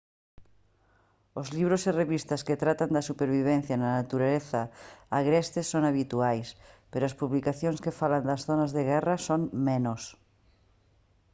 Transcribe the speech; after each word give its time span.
os 1.39 1.47
libros 1.57 1.81
e 1.89 1.97
revistas 2.01 2.41
que 2.47 2.59
tratan 2.63 2.89
da 2.95 3.07
supervivencia 3.09 3.75
na 3.81 3.89
natureza 3.99 4.61
agreste 5.19 5.59
son 5.71 5.83
habituais 5.89 6.47
pero 6.91 7.03
as 7.05 7.17
publicacións 7.21 7.79
que 7.83 7.97
falan 7.99 8.27
das 8.29 8.43
zonas 8.47 8.71
de 8.75 8.83
guerra 8.91 9.15
son 9.27 9.41
menos 9.67 10.01